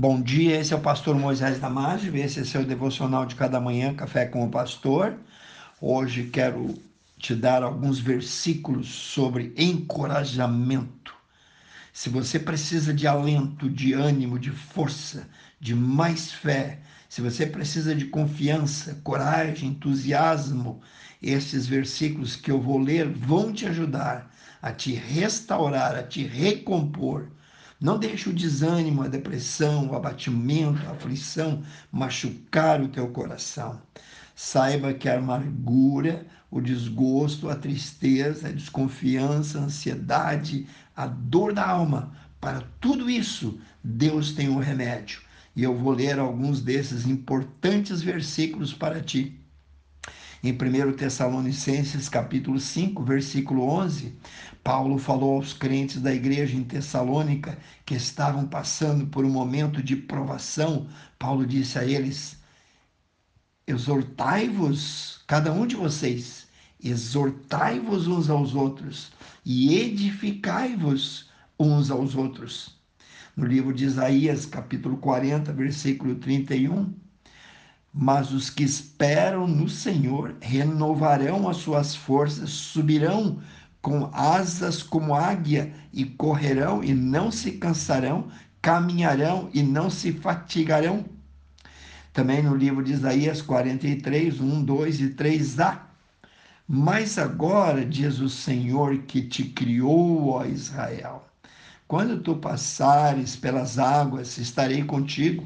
Bom 0.00 0.18
dia, 0.22 0.58
esse 0.58 0.72
é 0.72 0.76
o 0.76 0.80
pastor 0.80 1.14
Moisés 1.14 1.58
Damásio, 1.58 2.16
esse 2.16 2.40
é 2.40 2.44
seu 2.44 2.64
devocional 2.64 3.26
de 3.26 3.34
cada 3.34 3.60
manhã, 3.60 3.92
Café 3.92 4.24
com 4.24 4.42
o 4.42 4.48
Pastor. 4.48 5.14
Hoje 5.78 6.30
quero 6.32 6.74
te 7.18 7.34
dar 7.34 7.62
alguns 7.62 7.98
versículos 7.98 8.88
sobre 8.88 9.52
encorajamento. 9.58 11.14
Se 11.92 12.08
você 12.08 12.38
precisa 12.38 12.94
de 12.94 13.06
alento, 13.06 13.68
de 13.68 13.92
ânimo, 13.92 14.38
de 14.38 14.50
força, 14.50 15.28
de 15.60 15.74
mais 15.74 16.32
fé, 16.32 16.78
se 17.06 17.20
você 17.20 17.44
precisa 17.44 17.94
de 17.94 18.06
confiança, 18.06 18.98
coragem, 19.04 19.68
entusiasmo, 19.68 20.80
esses 21.20 21.66
versículos 21.66 22.36
que 22.36 22.50
eu 22.50 22.58
vou 22.58 22.78
ler 22.78 23.06
vão 23.06 23.52
te 23.52 23.66
ajudar 23.66 24.34
a 24.62 24.72
te 24.72 24.94
restaurar, 24.94 25.94
a 25.94 26.02
te 26.02 26.24
recompor 26.24 27.28
não 27.80 27.98
deixe 27.98 28.28
o 28.28 28.32
desânimo, 28.32 29.02
a 29.02 29.08
depressão, 29.08 29.88
o 29.88 29.96
abatimento, 29.96 30.86
a 30.86 30.90
aflição 30.90 31.62
machucar 31.90 32.82
o 32.82 32.88
teu 32.88 33.08
coração. 33.08 33.80
Saiba 34.36 34.92
que 34.92 35.08
a 35.08 35.16
amargura, 35.16 36.26
o 36.50 36.60
desgosto, 36.60 37.48
a 37.48 37.56
tristeza, 37.56 38.48
a 38.48 38.52
desconfiança, 38.52 39.58
a 39.58 39.62
ansiedade, 39.62 40.66
a 40.94 41.06
dor 41.06 41.54
da 41.54 41.66
alma, 41.66 42.12
para 42.38 42.62
tudo 42.80 43.08
isso, 43.08 43.58
Deus 43.82 44.32
tem 44.32 44.50
um 44.50 44.58
remédio. 44.58 45.22
E 45.56 45.62
eu 45.62 45.74
vou 45.74 45.94
ler 45.94 46.18
alguns 46.18 46.60
desses 46.60 47.06
importantes 47.06 48.02
versículos 48.02 48.74
para 48.74 49.00
ti. 49.00 49.39
Em 50.42 50.52
1 50.52 50.96
Tessalonicenses 50.96 52.08
capítulo 52.08 52.58
5, 52.58 53.04
versículo 53.04 53.62
11, 53.62 54.16
Paulo 54.64 54.96
falou 54.96 55.34
aos 55.36 55.52
crentes 55.52 56.00
da 56.00 56.14
igreja 56.14 56.56
em 56.56 56.64
Tessalônica 56.64 57.58
que 57.84 57.94
estavam 57.94 58.46
passando 58.48 59.06
por 59.06 59.22
um 59.22 59.28
momento 59.28 59.82
de 59.82 59.94
provação. 59.94 60.88
Paulo 61.18 61.46
disse 61.46 61.78
a 61.78 61.84
eles: 61.84 62.38
Exortai-vos, 63.66 65.22
cada 65.26 65.52
um 65.52 65.66
de 65.66 65.76
vocês, 65.76 66.48
exortai-vos 66.82 68.06
uns 68.06 68.30
aos 68.30 68.54
outros 68.54 69.12
e 69.44 69.74
edificai-vos 69.74 71.28
uns 71.58 71.90
aos 71.90 72.14
outros. 72.14 72.80
No 73.36 73.44
livro 73.44 73.74
de 73.74 73.84
Isaías, 73.84 74.46
capítulo 74.46 74.96
40, 74.96 75.52
versículo 75.52 76.14
31, 76.14 76.94
mas 77.92 78.32
os 78.32 78.48
que 78.48 78.62
esperam 78.62 79.46
no 79.46 79.68
Senhor 79.68 80.36
renovarão 80.40 81.48
as 81.48 81.56
suas 81.56 81.94
forças, 81.94 82.50
subirão 82.50 83.40
com 83.82 84.10
asas 84.12 84.82
como 84.82 85.14
águia 85.14 85.72
e 85.92 86.04
correrão 86.04 86.84
e 86.84 86.94
não 86.94 87.30
se 87.30 87.52
cansarão, 87.52 88.28
caminharão 88.62 89.50
e 89.52 89.62
não 89.62 89.90
se 89.90 90.12
fatigarão. 90.12 91.04
Também 92.12 92.42
no 92.42 92.54
livro 92.54 92.84
de 92.84 92.92
Isaías 92.92 93.40
43, 93.42 94.40
1, 94.40 94.64
2 94.64 95.00
e 95.00 95.08
3a. 95.10 95.80
Mas 96.68 97.18
agora, 97.18 97.84
diz 97.84 98.20
o 98.20 98.28
Senhor 98.28 98.98
que 98.98 99.22
te 99.22 99.44
criou, 99.44 100.28
ó 100.28 100.44
Israel, 100.44 101.26
quando 101.88 102.20
tu 102.20 102.36
passares 102.36 103.34
pelas 103.34 103.78
águas, 103.78 104.38
estarei 104.38 104.84
contigo 104.84 105.44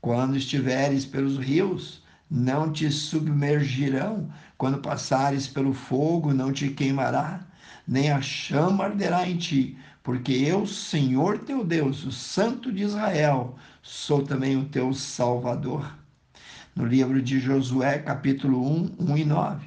quando 0.00 0.36
estiveres 0.36 1.04
pelos 1.04 1.36
rios, 1.38 2.02
não 2.30 2.72
te 2.72 2.90
submergirão. 2.90 4.30
Quando 4.58 4.78
passares 4.78 5.46
pelo 5.46 5.72
fogo, 5.72 6.32
não 6.32 6.52
te 6.52 6.68
queimará, 6.68 7.46
nem 7.86 8.10
a 8.10 8.20
chama 8.20 8.84
arderá 8.84 9.28
em 9.28 9.36
ti, 9.36 9.76
porque 10.02 10.32
eu, 10.32 10.66
Senhor 10.66 11.38
teu 11.38 11.64
Deus, 11.64 12.04
o 12.04 12.12
Santo 12.12 12.72
de 12.72 12.82
Israel, 12.82 13.56
sou 13.82 14.22
também 14.22 14.56
o 14.56 14.64
teu 14.64 14.92
Salvador. 14.94 15.94
No 16.74 16.84
livro 16.84 17.22
de 17.22 17.38
Josué, 17.38 17.98
capítulo 17.98 18.66
1, 18.66 18.96
1 18.98 19.16
e 19.18 19.24
9. 19.24 19.66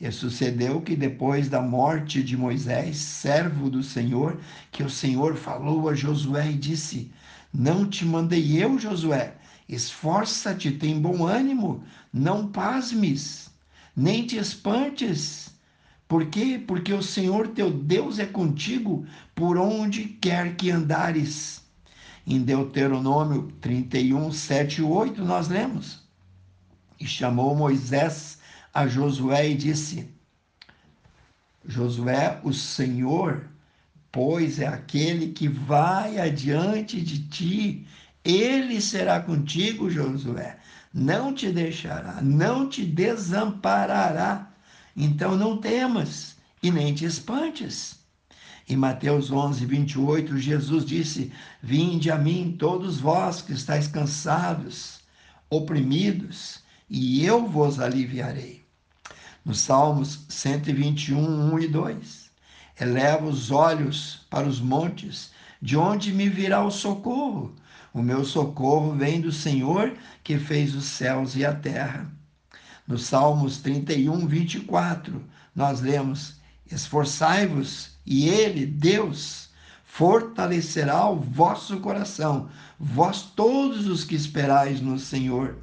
E 0.00 0.12
sucedeu 0.12 0.80
que 0.80 0.94
depois 0.94 1.48
da 1.48 1.60
morte 1.60 2.22
de 2.22 2.36
Moisés, 2.36 2.96
servo 2.98 3.68
do 3.68 3.82
Senhor, 3.82 4.38
que 4.70 4.84
o 4.84 4.90
Senhor 4.90 5.34
falou 5.34 5.88
a 5.88 5.94
Josué 5.94 6.50
e 6.52 6.54
disse: 6.54 7.10
Não 7.52 7.84
te 7.88 8.04
mandei 8.04 8.62
eu, 8.62 8.78
Josué, 8.78 9.34
Esforça-te, 9.68 10.70
tem 10.72 10.98
bom 10.98 11.26
ânimo, 11.26 11.84
não 12.10 12.48
pasmes, 12.48 13.50
nem 13.94 14.26
te 14.26 14.38
espantes. 14.38 15.50
Por 16.08 16.26
quê? 16.26 16.62
Porque 16.66 16.94
o 16.94 17.02
Senhor 17.02 17.48
teu 17.48 17.70
Deus 17.70 18.18
é 18.18 18.24
contigo 18.24 19.06
por 19.34 19.58
onde 19.58 20.04
quer 20.04 20.56
que 20.56 20.70
andares. 20.70 21.62
Em 22.26 22.40
Deuteronômio 22.40 23.52
31, 23.60 24.32
7 24.32 24.80
e 24.80 24.82
8, 24.82 25.22
nós 25.22 25.48
lemos. 25.48 26.02
E 26.98 27.06
chamou 27.06 27.54
Moisés 27.54 28.38
a 28.72 28.86
Josué 28.86 29.50
e 29.50 29.54
disse: 29.54 30.08
Josué, 31.66 32.40
o 32.42 32.54
Senhor, 32.54 33.46
pois 34.10 34.58
é 34.58 34.66
aquele 34.66 35.32
que 35.32 35.46
vai 35.46 36.18
adiante 36.18 37.02
de 37.02 37.28
ti 37.28 37.86
ele 38.24 38.80
será 38.80 39.20
contigo, 39.20 39.90
Josué. 39.90 40.58
Não 40.92 41.32
te 41.32 41.50
deixará, 41.50 42.20
não 42.22 42.68
te 42.68 42.84
desamparará. 42.84 44.50
Então 44.96 45.36
não 45.36 45.58
temas 45.58 46.36
e 46.62 46.70
nem 46.70 46.92
te 46.94 47.04
espantes. 47.04 47.98
Em 48.68 48.76
Mateus 48.76 49.30
11, 49.30 49.64
28, 49.64 50.36
Jesus 50.36 50.84
disse: 50.84 51.32
Vinde 51.62 52.10
a 52.10 52.18
mim, 52.18 52.54
todos 52.58 52.98
vós 52.98 53.40
que 53.40 53.52
estáis 53.52 53.86
cansados, 53.86 55.00
oprimidos, 55.48 56.60
e 56.90 57.24
eu 57.24 57.46
vos 57.46 57.80
aliviarei. 57.80 58.66
Nos 59.44 59.60
Salmos 59.60 60.26
121, 60.28 61.54
1 61.54 61.58
e 61.60 61.68
2. 61.68 62.30
Eleva 62.80 63.26
os 63.26 63.50
olhos 63.50 64.26
para 64.28 64.46
os 64.46 64.60
montes, 64.60 65.30
de 65.60 65.76
onde 65.76 66.12
me 66.12 66.28
virá 66.28 66.62
o 66.62 66.70
socorro? 66.70 67.54
O 67.92 68.02
meu 68.02 68.24
socorro 68.24 68.94
vem 68.94 69.20
do 69.20 69.32
Senhor 69.32 69.94
que 70.22 70.38
fez 70.38 70.74
os 70.74 70.84
céus 70.84 71.36
e 71.36 71.44
a 71.44 71.54
terra. 71.54 72.10
No 72.86 72.98
Salmos 72.98 73.58
31, 73.58 74.26
24, 74.26 75.24
nós 75.54 75.80
lemos: 75.80 76.36
Esforçai-vos, 76.70 77.98
e 78.06 78.28
Ele, 78.28 78.64
Deus, 78.64 79.48
fortalecerá 79.84 81.08
o 81.08 81.18
vosso 81.18 81.80
coração, 81.80 82.48
vós 82.78 83.22
todos 83.22 83.86
os 83.86 84.04
que 84.04 84.14
esperais 84.14 84.80
no 84.80 84.98
Senhor. 84.98 85.58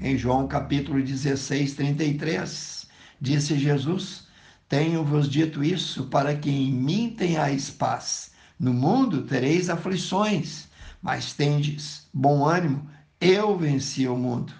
Em 0.00 0.18
João 0.18 0.46
capítulo 0.46 1.02
16, 1.02 1.74
33, 1.74 2.86
disse 3.20 3.58
Jesus: 3.58 4.24
Tenho-vos 4.68 5.28
dito 5.28 5.64
isso 5.64 6.04
para 6.06 6.36
que 6.36 6.50
em 6.50 6.72
mim 6.72 7.14
tenhais 7.16 7.70
paz. 7.70 8.32
No 8.58 8.74
mundo 8.74 9.22
tereis 9.22 9.70
aflições, 9.70 10.68
mas 11.04 11.34
tendes 11.34 12.08
bom 12.14 12.46
ânimo, 12.46 12.88
eu 13.20 13.58
venci 13.58 14.08
o 14.08 14.16
mundo. 14.16 14.54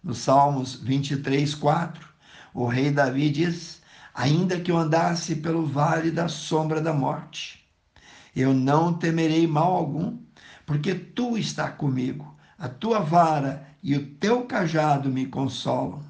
No 0.00 0.14
Salmos 0.14 0.76
23, 0.76 1.56
4, 1.56 2.08
o 2.54 2.68
rei 2.68 2.92
Davi 2.92 3.28
diz: 3.28 3.82
Ainda 4.14 4.60
que 4.60 4.70
eu 4.70 4.78
andasse 4.78 5.34
pelo 5.34 5.66
vale 5.66 6.12
da 6.12 6.28
sombra 6.28 6.80
da 6.80 6.92
morte, 6.92 7.68
eu 8.34 8.54
não 8.54 8.94
temerei 8.94 9.44
mal 9.48 9.74
algum, 9.74 10.16
porque 10.64 10.94
tu 10.94 11.36
está 11.36 11.68
comigo, 11.68 12.32
a 12.56 12.68
tua 12.68 13.00
vara 13.00 13.66
e 13.82 13.96
o 13.96 14.06
teu 14.06 14.42
cajado 14.42 15.10
me 15.10 15.26
consolam. 15.26 16.04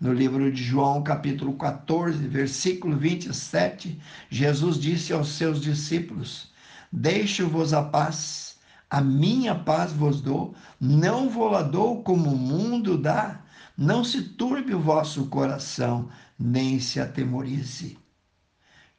No 0.00 0.12
livro 0.12 0.52
de 0.52 0.62
João, 0.62 1.02
capítulo 1.02 1.54
14, 1.54 2.24
versículo 2.28 2.96
27, 2.96 4.00
Jesus 4.30 4.78
disse 4.78 5.12
aos 5.12 5.30
seus 5.30 5.60
discípulos: 5.60 6.52
Deixo-vos 6.92 7.74
a 7.74 7.82
paz 7.82 8.53
a 8.90 9.00
minha 9.00 9.54
paz 9.54 9.92
vos 9.92 10.20
dou, 10.20 10.54
não 10.80 11.28
vou-la 11.28 11.62
dou 11.62 12.02
como 12.02 12.30
o 12.30 12.36
mundo 12.36 12.96
dá. 12.96 13.40
Não 13.76 14.04
se 14.04 14.22
turbe 14.22 14.74
o 14.74 14.80
vosso 14.80 15.26
coração, 15.26 16.08
nem 16.38 16.78
se 16.78 17.00
atemorize. 17.00 17.98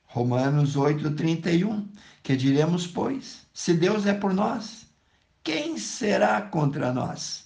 Romanos 0.04 0.76
8:31. 0.76 1.88
Que 2.22 2.36
diremos, 2.36 2.88
pois? 2.88 3.46
Se 3.54 3.74
Deus 3.74 4.06
é 4.06 4.14
por 4.14 4.34
nós, 4.34 4.88
quem 5.44 5.78
será 5.78 6.42
contra 6.42 6.92
nós? 6.92 7.46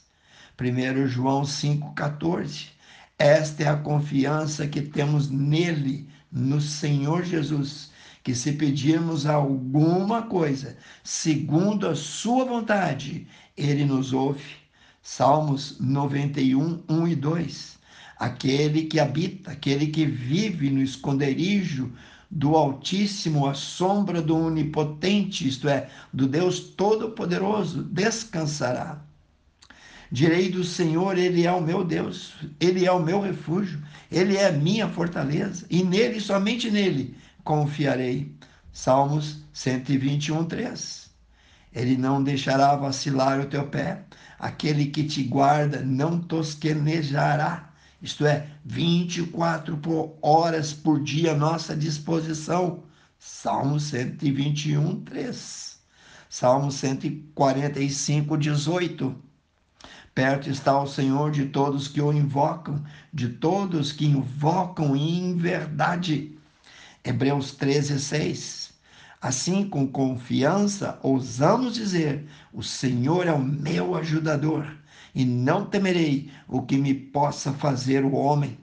1 0.56 1.08
João 1.08 1.44
5:14. 1.44 2.70
Esta 3.18 3.64
é 3.64 3.68
a 3.68 3.78
confiança 3.78 4.68
que 4.68 4.82
temos 4.82 5.30
nele, 5.30 6.10
no 6.32 6.62
Senhor 6.62 7.24
Jesus 7.24 7.92
que 8.24 8.36
se 8.36 8.54
pedirmos 8.54 9.26
alguma 9.26 10.24
coisa 10.24 10.78
segundo 11.04 11.88
a 11.88 11.96
sua 11.96 12.46
vontade, 12.46 13.28
ele 13.58 13.86
nos 13.86 14.14
ouve. 14.14 14.60
Salmos 15.02 15.78
91, 15.80 16.84
1 16.88 17.08
e 17.08 17.16
2. 17.16 17.80
Aquele 18.18 18.84
que 18.84 19.00
habita, 19.00 19.52
aquele 19.52 19.88
que 19.88 20.06
vive 20.06 20.70
no 20.70 20.82
esconderijo 20.82 21.92
do 22.30 22.56
Altíssimo, 22.56 23.48
a 23.48 23.54
sombra 23.54 24.22
do 24.22 24.38
Onipotente, 24.38 25.48
isto 25.48 25.68
é, 25.68 25.90
do 26.14 26.28
Deus 26.28 26.60
Todo-Poderoso, 26.60 27.84
descansará. 27.84 29.02
Direi 30.12 30.50
do 30.50 30.64
Senhor, 30.64 31.18
Ele 31.18 31.46
é 31.46 31.52
o 31.52 31.62
meu 31.62 31.84
Deus, 31.84 32.34
Ele 32.60 32.86
é 32.86 32.92
o 32.92 33.02
meu 33.02 33.20
refúgio, 33.22 33.82
Ele 34.12 34.36
é 34.36 34.48
a 34.48 34.52
minha 34.52 34.88
fortaleza, 34.88 35.66
e 35.70 35.84
nele, 35.84 36.20
somente 36.20 36.70
nele, 36.70 37.16
confiarei. 37.50 38.32
Salmos 38.72 39.44
121, 39.54 40.46
3. 40.46 41.10
Ele 41.74 41.98
não 41.98 42.24
deixará 42.24 42.76
vacilar 42.76 43.40
o 43.40 43.48
teu 43.48 43.68
pé, 43.68 44.04
aquele 44.38 44.86
que 44.86 45.04
te 45.04 45.24
guarda 45.24 45.82
não 45.82 46.20
tosquenejará 46.20 47.70
isto 48.02 48.26
é, 48.26 48.48
24 48.64 49.78
horas 50.22 50.72
por 50.72 51.02
dia 51.04 51.34
à 51.34 51.36
nossa 51.36 51.76
disposição. 51.76 52.84
Salmo 53.18 53.78
121, 53.78 55.02
3. 55.02 55.80
Salmo 56.30 56.72
145, 56.72 58.38
18. 58.38 59.16
Perto 60.16 60.50
está 60.50 60.82
o 60.82 60.88
Senhor 60.88 61.32
de 61.32 61.48
todos 61.48 61.90
que 61.90 62.02
o 62.02 62.14
invocam, 62.14 62.82
de 63.14 63.28
todos 63.28 63.92
que 63.92 64.06
invocam 64.06 64.96
em 64.96 65.36
verdade. 65.36 66.39
Hebreus 67.10 67.54
13, 67.56 68.00
6. 68.00 68.72
Assim, 69.20 69.68
com 69.68 69.88
confiança, 69.88 71.00
ousamos 71.02 71.74
dizer: 71.74 72.28
O 72.54 72.62
Senhor 72.62 73.26
é 73.26 73.34
o 73.34 73.44
meu 73.44 73.96
ajudador 73.96 74.78
e 75.16 75.26
não 75.26 75.66
temerei 75.66 76.32
o 76.48 76.62
que 76.62 76.78
me 76.78 76.94
possa 76.94 77.52
fazer 77.52 78.06
o 78.06 78.14
homem. 78.14 78.60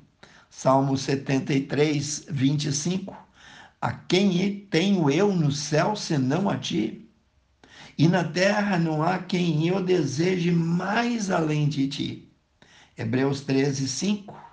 Salmo 0.48 0.96
73, 0.96 2.26
25. 2.31 3.16
A 3.81 3.90
quem 3.93 4.60
tenho 4.70 5.10
eu 5.10 5.34
no 5.34 5.50
céu 5.50 5.96
senão 5.96 6.48
a 6.48 6.56
ti? 6.56 7.04
E 7.98 8.06
na 8.06 8.22
terra 8.22 8.78
não 8.78 9.02
há 9.02 9.19
quem 9.19 9.66
eu 9.66 9.82
deseje 9.82 10.52
mais 10.52 11.32
além 11.32 11.69
de 11.69 11.88
ti. 11.88 12.32
Hebreus 12.96 13.40
13, 13.40 13.88
5. 13.88 14.46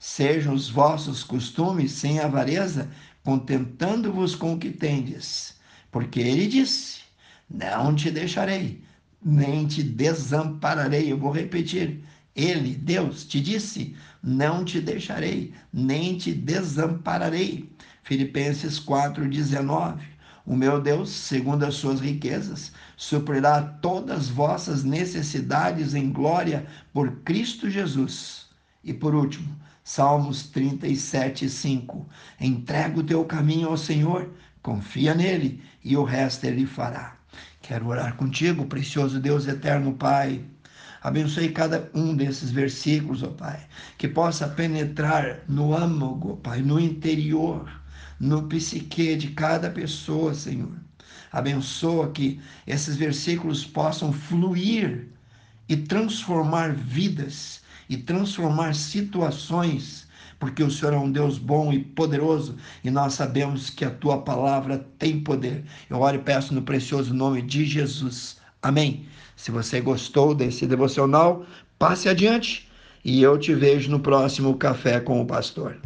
Sejam 0.00 0.54
os 0.54 0.68
vossos 0.68 1.22
costumes 1.22 1.92
sem 1.92 2.20
avareza, 2.20 2.90
contentando-vos 3.24 4.36
com 4.36 4.54
o 4.54 4.58
que 4.58 4.70
tendes. 4.70 5.56
Porque 5.90 6.20
ele 6.20 6.46
disse: 6.46 7.00
Não 7.50 7.94
te 7.94 8.10
deixarei, 8.10 8.82
nem 9.24 9.66
te 9.66 9.82
desampararei. 9.82 11.10
Eu 11.10 11.18
vou 11.18 11.32
repetir. 11.32 12.04
Ele, 12.36 12.74
Deus, 12.74 13.24
te 13.24 13.40
disse: 13.40 13.96
Não 14.22 14.64
te 14.64 14.80
deixarei, 14.80 15.52
nem 15.72 16.16
te 16.16 16.32
desampararei. 16.32 17.70
Filipenses 18.02 18.78
4,19. 18.78 19.98
O 20.46 20.54
meu 20.54 20.78
Deus, 20.78 21.08
segundo 21.08 21.64
as 21.64 21.74
suas 21.74 22.00
riquezas, 22.00 22.70
suprirá 22.98 23.62
todas 23.62 24.28
vossas 24.28 24.84
necessidades 24.84 25.94
em 25.94 26.12
glória 26.12 26.66
por 26.92 27.10
Cristo 27.22 27.70
Jesus. 27.70 28.46
E 28.82 28.92
por 28.92 29.14
último, 29.14 29.56
Salmos 29.86 30.44
37, 30.44 31.46
5. 31.46 32.08
Entrega 32.40 32.98
o 32.98 33.02
teu 33.02 33.22
caminho 33.26 33.68
ao 33.68 33.76
Senhor, 33.76 34.30
confia 34.62 35.14
nele 35.14 35.62
e 35.84 35.94
o 35.94 36.02
resto 36.02 36.46
ele 36.46 36.64
fará. 36.64 37.18
Quero 37.60 37.88
orar 37.88 38.16
contigo, 38.16 38.64
precioso 38.64 39.20
Deus 39.20 39.46
eterno 39.46 39.92
Pai. 39.92 40.42
Abençoe 41.02 41.50
cada 41.50 41.90
um 41.92 42.16
desses 42.16 42.50
versículos, 42.50 43.22
ó 43.22 43.28
Pai, 43.28 43.60
que 43.98 44.08
possa 44.08 44.48
penetrar 44.48 45.40
no 45.46 45.76
âmago, 45.76 46.38
Pai, 46.38 46.62
no 46.62 46.80
interior, 46.80 47.70
no 48.18 48.44
psique 48.44 49.14
de 49.16 49.28
cada 49.32 49.68
pessoa, 49.68 50.32
Senhor. 50.32 50.78
Abençoa 51.30 52.10
que 52.10 52.40
esses 52.66 52.96
versículos 52.96 53.66
possam 53.66 54.14
fluir 54.14 55.08
e 55.68 55.76
transformar 55.76 56.72
vidas 56.72 57.63
e 57.88 57.96
transformar 57.96 58.74
situações 58.74 60.04
porque 60.44 60.62
o 60.62 60.70
Senhor 60.70 60.92
é 60.92 60.98
um 60.98 61.10
Deus 61.10 61.38
bom 61.38 61.72
e 61.72 61.78
poderoso 61.78 62.56
e 62.82 62.90
nós 62.90 63.14
sabemos 63.14 63.70
que 63.70 63.84
a 63.84 63.90
tua 63.90 64.18
palavra 64.18 64.86
tem 64.98 65.20
poder. 65.20 65.64
Eu 65.88 66.00
oro 66.00 66.16
e 66.16 66.20
peço 66.20 66.52
no 66.52 66.60
precioso 66.60 67.14
nome 67.14 67.40
de 67.40 67.64
Jesus. 67.64 68.36
Amém. 68.62 69.06
Se 69.36 69.50
você 69.50 69.80
gostou 69.80 70.34
desse 70.34 70.66
devocional, 70.66 71.46
passe 71.78 72.10
adiante 72.10 72.68
e 73.04 73.22
eu 73.22 73.38
te 73.38 73.54
vejo 73.54 73.90
no 73.90 74.00
próximo 74.00 74.54
Café 74.56 75.00
com 75.00 75.20
o 75.20 75.26
Pastor. 75.26 75.78